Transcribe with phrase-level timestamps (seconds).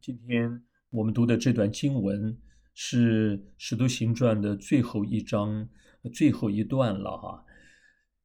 [0.00, 2.36] 今天我们读的这段经文
[2.72, 5.68] 是《使徒行传》的最后一章
[6.12, 7.44] 最后一段了哈。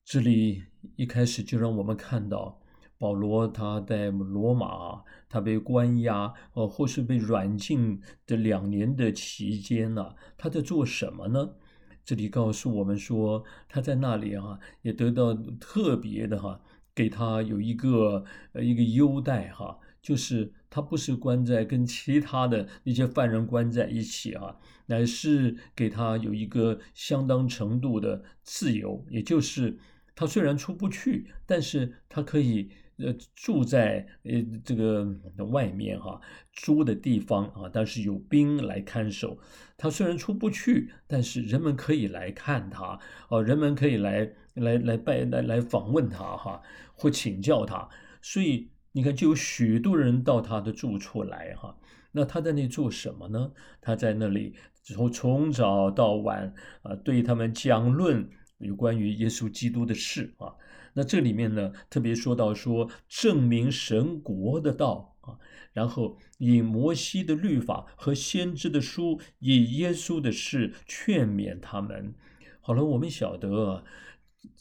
[0.03, 0.63] 这里
[0.95, 2.61] 一开始就让我们看到
[2.97, 11.55] 保罗他在罗马，他被关押，哦，或是被软禁的两年的期间呢，他在做什么呢？
[12.03, 16.61] 这里告诉我们说，他在那里啊，也得到特别的哈，
[16.95, 19.77] 给他有一个呃一个优待哈。
[20.01, 24.55] 就是他不是关在跟其他的那些犯人关在一起啊，
[24.85, 29.77] 乃是给他有一个相当程度的自由，也就是
[30.15, 35.07] 他虽然出不去，但是他可以呃住在呃这个
[35.49, 36.21] 外面哈
[36.53, 39.39] 租的地方啊，但是有兵来看守。
[39.75, 42.99] 他虽然出不去，但是人们可以来看他
[43.29, 46.61] 啊，人们可以来来来拜来来访问他哈，
[46.93, 47.89] 或请教他，
[48.21, 48.69] 所以。
[48.91, 51.77] 你看，就有许多人到他的住处来哈。
[52.11, 53.51] 那他在那做什么呢？
[53.79, 60.55] 他在那里从从早到晚啊，对他们讲论有关于耶稣基督的事啊。
[60.93, 65.37] 那这里面呢，特别说到说证明神国的道啊，
[65.71, 72.15] 然后以摩西的律法和先知的书，以耶稣的事劝勉他们。
[72.59, 73.83] 好了，我们晓得，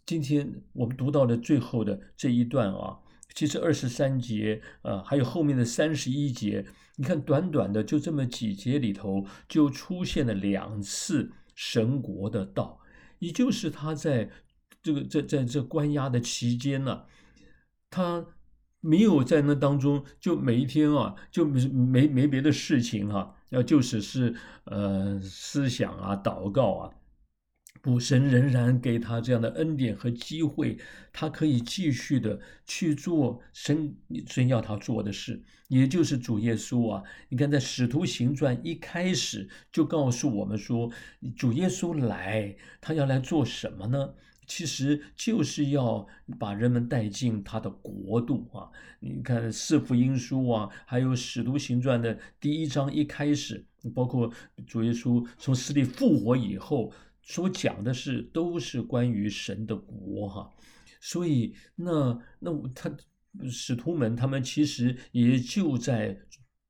[0.05, 2.99] 今天我们读到的最后的这一段啊。
[3.39, 12.81] 其实二十三节，呃，还有后面的三十一节，你看短短的就这么几节里头，就出现了两次神国的道，
[13.21, 14.29] 也就是他在
[14.83, 17.05] 这个在在这关押的期间呢，
[17.89, 18.27] 他
[18.81, 26.91] 没有在那当中，就每一天啊，就没没没别的事情哈，要就只是呃思想啊，祷告啊。
[27.89, 30.77] 不，神仍然给他这样的恩典和机会，
[31.11, 37.03] 他可以继续的去做神神要他做的事，也就是主耶稣啊。
[37.31, 40.91] 你看，在使徒行传一开始就告诉我们说，
[41.35, 44.13] 主耶稣来，他要来做什么呢？
[44.47, 46.07] 其实就是要
[46.39, 48.69] 把人们带进他的国度啊。
[49.01, 53.65] 你看四福音书啊，还有使徒行传的第一章一开始，
[53.95, 54.31] 包括
[54.67, 56.93] 主耶稣从死里复活以后。
[57.29, 60.51] 所讲的是都是关于神的国哈，
[60.99, 62.91] 所以那那他
[63.51, 66.19] 使徒们他们其实也就在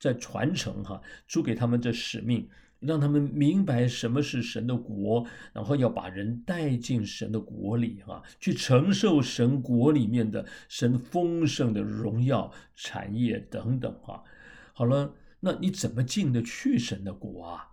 [0.01, 2.49] 在传承哈，租给他们这使命，
[2.81, 14.25] 让他们明白什么是神的国，然后要把人带进神的国里哈，去承受神国里面的神丰盛的荣耀产业等等哈。
[14.73, 17.69] 好了，那你怎么进得去神的国啊？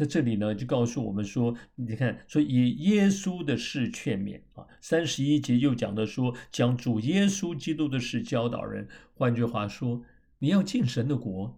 [0.00, 8.88] 在这里呢，就告诉我们说，你看，说以耶稣的事劝勉啊，三十一节又讲的说，讲主耶稣基督的事教导人。
[9.12, 10.02] 换句话说，
[10.38, 11.54] 你要进神的国，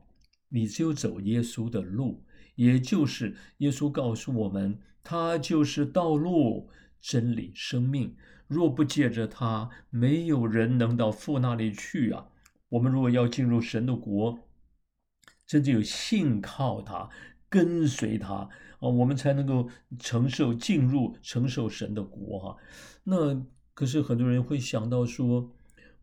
[0.49, 2.25] 你只有走耶稣的路，
[2.57, 6.69] 也就是耶稣告诉我们，他就是道路、
[7.01, 8.17] 真理、生命。
[8.49, 12.27] 若不借着他，没有人能到父那里去啊。
[12.71, 14.41] 我们如果要进入神的国，
[15.47, 17.09] 真正有信靠他。
[17.53, 18.49] 跟随他
[18.79, 19.69] 啊，我们才能够
[19.99, 22.57] 承受进入承受神的国哈。
[23.05, 25.51] 那可是很多人会想到说，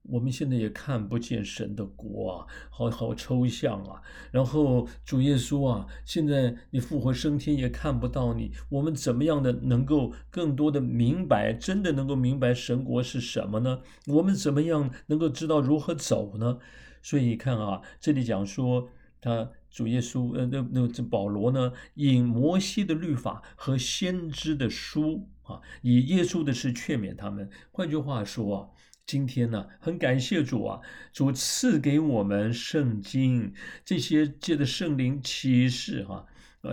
[0.03, 3.99] 我们现在也看不见神的国啊，好好抽象啊。
[4.31, 13.81] 然后主耶稣啊，现在你复活升天也看不到你，我们怎么样的能够更多的明白，真的能够明白神国是什么呢？
[14.05, 16.59] 我们怎么样能够知道如何走呢？
[17.01, 18.89] 所以你看啊，这里讲说
[19.21, 19.49] 他。
[19.71, 27.47] 主耶稣，呃，那那这保罗呢，引摩西的律法和先知的书啊，以耶稣的事劝勉他们。
[27.71, 28.67] 换句话说啊，
[29.05, 30.81] 今天呢，很感谢主啊，
[31.13, 33.53] 主赐给我们圣经
[33.85, 36.25] 这些界的圣灵启示哈。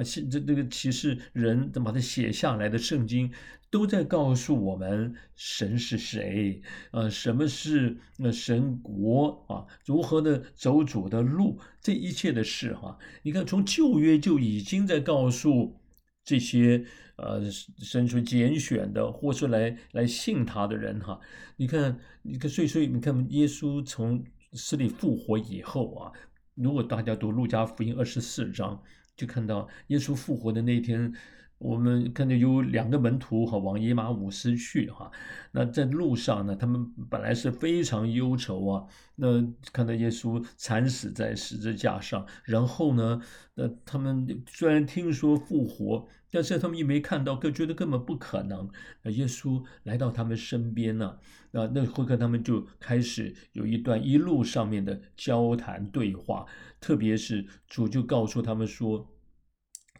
[0.03, 3.33] 现这这个其实人把它写下来的圣经，
[3.71, 6.61] 都在告诉我们神是谁，
[6.91, 15.79] 呃，什么是那神国啊，如何的走主的路，这一切的事哈，你看从旧约就已经在告诉
[16.25, 16.85] 这些
[17.17, 17.49] 呃
[17.79, 21.21] 神出拣选的或是来来信他的人哈，
[21.57, 26.13] 你看你看所以所以你看耶稣从死里复活以后啊，
[26.55, 28.83] 如果大家读路加福音二十四章。
[29.17, 31.13] 就看到耶稣复活的那天，
[31.59, 35.11] 我们看见有两个门徒哈往耶马五斯去哈，
[35.53, 38.85] 那在路上呢，他们本来是非常忧愁啊。
[39.15, 39.43] 那
[39.73, 43.23] 看到耶稣惨死在十字架上，然后呢，
[43.55, 48.69] 那他们虽然听说复活，但是他们也没看到，更觉得根本不可能。
[49.03, 51.19] 那耶稣来到他们身边呢，
[51.53, 56.45] 那那会跟他们就开始有一段一路上面的交谈对话，
[56.79, 59.11] 特别是主就告诉他们说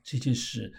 [0.05, 0.75] 这件事。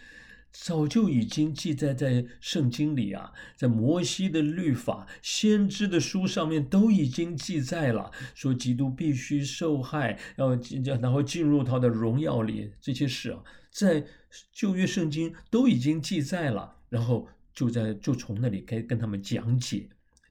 [0.52, 10.58] 早就已经记载在圣经里啊，在摩西的律法、先知的书上面都已经记载了，说基督必须受害，要
[11.00, 14.04] 然后进入他的荣耀里，这些事啊，在
[14.52, 19.88] 旧约圣经都已经记载了，然后就在就从那里开跟他们讲解，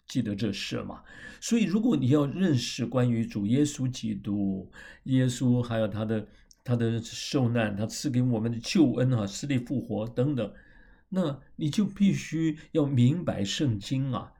[0.08, 1.02] 记得这事嘛。
[1.40, 4.68] 所以，如果你要认识关于主耶稣基督、
[5.04, 6.26] 耶稣还有他的。
[6.66, 10.52] 他的受难，他赐给我们的救恩啊，死里复活等等，
[11.08, 14.32] 那你就必须要明白圣经啊。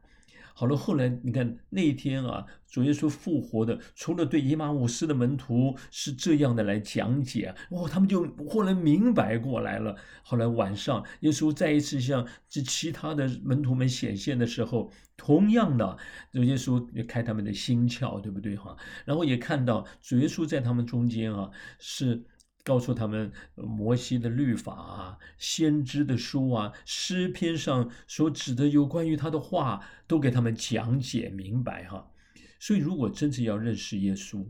[0.59, 9.95] 好了，后来你看那一天啊，主耶稣复活的，除了对以马五斯的门徒是这样的来讲解，哇，他们就后来明白过来了。
[10.23, 15.99] 后来晚上，耶稣再一次向这其他的门徒们显现的时候，同样的，
[16.33, 18.75] 主耶稣也开他们的心窍，对不对哈？
[19.05, 22.25] 然后也看到主耶稣在他们中间啊，是。
[22.67, 32.11] 告诉他们摩西的律法啊、先知的书啊、诗篇上所指的有关于他的话，都给他们讲解明白哈。
[32.59, 34.45] 所以，如果真正要认识耶稣，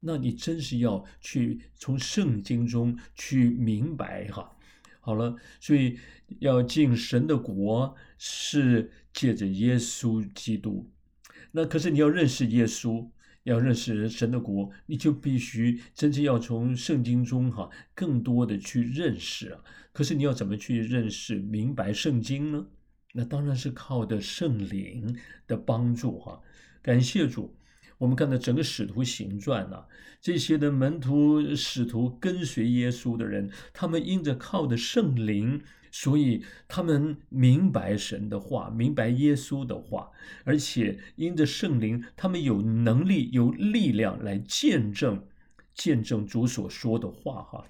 [0.00, 4.54] 那你真是要去从圣经中去明白哈。
[5.00, 5.98] 好了，所以
[6.40, 10.90] 要进神的国是借着耶稣基督。
[11.52, 13.08] 那可是你要认识耶稣。
[13.44, 19.60] 要认识神的国，你就必须真正要从圣经中哈更多的去认识啊。
[19.92, 22.66] 可是你要怎么去认识明白圣经呢？
[23.12, 26.40] 那当然是靠的圣灵的帮助哈。
[26.82, 27.54] 感谢主，
[27.98, 29.84] 我们看到整个使徒行传呐，
[30.20, 35.62] 这些的门徒、使徒跟随耶稣的人，他们因着靠的圣灵。
[35.96, 40.10] 所以他们明白神的话，明白耶稣的话，
[40.42, 45.24] 而且因着圣灵，他们有能力、有力量来见证、
[45.72, 47.44] 见证主所说的话。
[47.44, 47.64] 哈，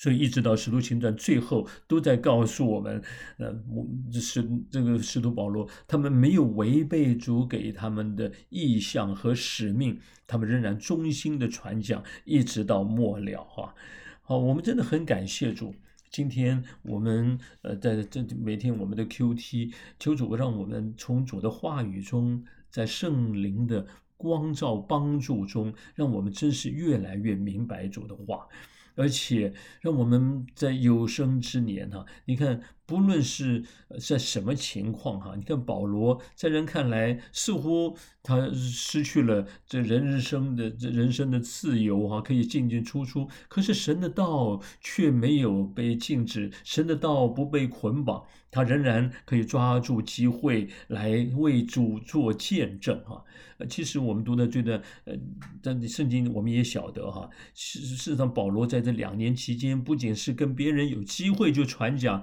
[0.00, 3.02] 所以一直到使徒行传最后，都在告诉我们，
[3.36, 13.44] 呃，我使这个使徒保罗，他们没有违背主给他们的意向和使命，他们仍然忠心的传讲，一直到末了。
[13.44, 13.74] 哈，
[14.22, 15.74] 好，我们真的很感谢主。
[16.08, 23.86] 今天我们呃，在这每天我们的 Q T 求主让我们从主的话语中，在圣灵的
[24.16, 28.48] 光照帮助中，让我们真是越来越明白主的话。
[28.94, 32.60] 而且让我们在有生之年哈，你看，
[32.90, 33.62] 不论是
[34.00, 53.24] 在什么情况哈，你看保罗在人看来似乎他失去了这人生的这人生的自由哈，可以进进出出，可是神的道却没有被禁止，神的道不被捆绑，他仍然可以抓住机会来为主做见证哈。
[53.68, 55.14] 其实我们读的这段，呃，
[55.62, 62.22] 但圣经我们也晓得哈，事事实上保罗在这两年期间，不仅是跟别人有机会就传讲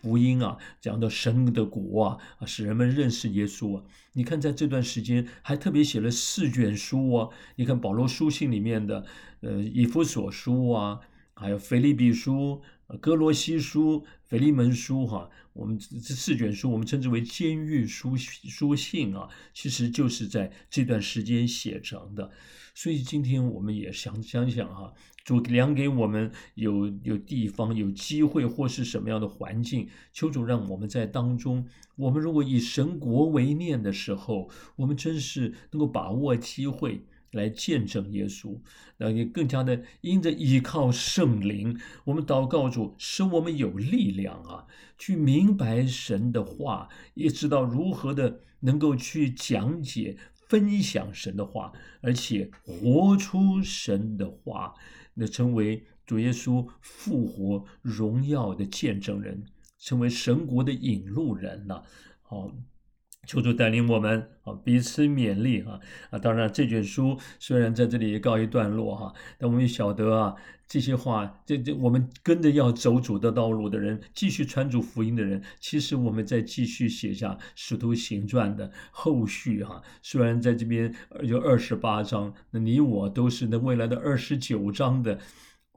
[0.00, 3.82] 福音啊，讲到神的国啊，啊，使人们认识耶稣啊。
[4.12, 7.28] 你看在这段时间还特别写了四卷书啊。
[7.56, 9.04] 你看保罗书信里面的，
[9.40, 11.00] 呃，以弗所书啊，
[11.34, 12.62] 还有腓利比书、
[13.00, 15.28] 哥罗西书、腓利门书哈。
[15.52, 22.30] 我们这四卷书，我们称之为监狱书书信啊，其实就是在这段时间写成的。
[22.74, 24.92] 所以今天我们也想想想哈，
[25.24, 31.66] 主量给我们有有地方、有机会或是什么样的环境，求主让我们在当中，
[31.96, 37.06] 我们如果以神国为念的时候，我们真是能够把握机会。
[37.36, 38.58] 来见证耶稣，
[38.96, 44.66] 那也更加的因着依靠圣灵，我们祷告主，使我们有力量啊，
[44.98, 54.74] 去明白神的话，也知道如何的能够去讲解、分享神的话，而且活出神的话，
[55.14, 59.44] 那成为主耶稣复活荣耀的见证人，
[59.78, 61.84] 成为神国的引路人了。
[62.22, 62.50] 好。
[63.26, 65.80] 求主带领我们啊，彼此勉励啊
[66.10, 66.18] 啊！
[66.18, 70.34] 当然，这卷书虽然在这里告一段落哈，但我们也晓得啊，
[70.68, 79.82] 这些话，这这我们跟着要走主的道路的人，继续传主福音的人，其实我们在继续写下《使徒行传》的后续哈。
[80.00, 85.18] 虽然在这边有二十八章，那你我都是那未来的二十九章的。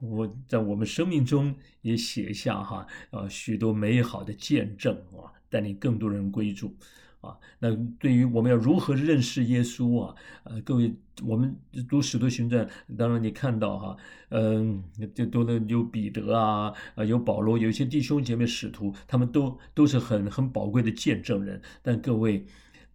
[0.02, 6.74] 我在我们生命中也写下哈啊许多美好的见证啊，带领更多人归主。
[7.20, 10.14] 啊，那对于我们要如何认识耶稣啊？
[10.44, 11.54] 呃，各位，我们
[11.88, 13.96] 读《使徒行传》，当然你看到哈，
[14.30, 14.82] 嗯，
[15.14, 21.60] 就多了有彼得啊，啊，有保罗，有一些弟兄姐妹使徒，他们都都是很很宝贵的见证人。
[21.82, 22.46] 但各位，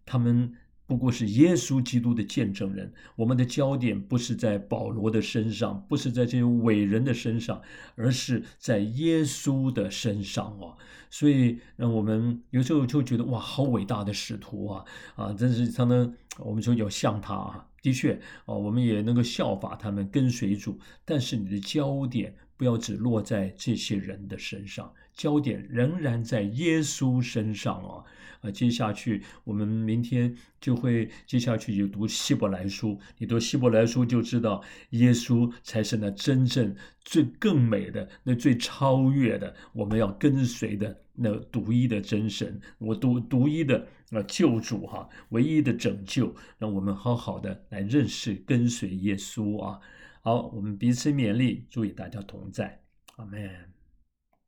[0.04, 0.52] 他们。
[0.86, 7.60] 不过是耶稣基督的见证人，我们的焦点不是在保罗的身上，不是在这些伟人的身上，
[7.96, 10.76] 而是在耶稣的身上哦。
[11.10, 15.32] 所以让我们有时候就觉得哇，好伟大的使徒啊啊！
[15.32, 18.14] 真是他们，我们说要像他啊，的确
[18.44, 20.78] 啊，我们也能够效法他们，跟随主。
[21.04, 28.04] 但是你的焦点不要只落在这些人的身上，焦点仍然在耶稣身上哦。
[28.42, 33.00] 啊，接下去我们明天就会接下去就读希伯来书。
[33.16, 49.80] 你读希伯来书就知道，耶稣才是那真正最更美的、那最超越的，我们要跟随的那独一的真神，我独独一的啊救主哈，唯一的拯救，让我们好好的来认识跟随耶稣啊。
[50.20, 52.82] 好，我们彼此勉励，祝与大家同在，
[53.16, 53.75] 阿门。